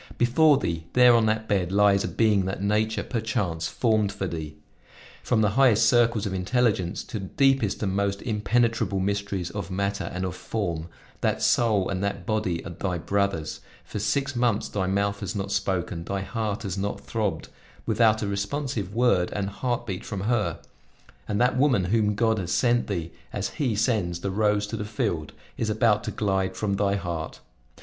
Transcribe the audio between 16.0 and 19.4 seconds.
thy heart has not throbbed, without a responsive word